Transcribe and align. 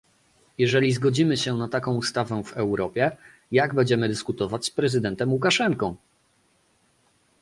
Jeżeli 0.57 0.91
zgodzimy 0.93 1.37
się 1.37 1.57
na 1.57 1.67
taką 1.69 1.95
ustawę 1.97 2.43
w 2.45 2.53
Europie, 2.53 3.11
jak 3.51 3.73
będziemy 3.75 4.07
dyskutować 4.07 4.65
z 4.65 4.69
prezydentem 4.69 5.33
Łukaszenką? 5.33 5.95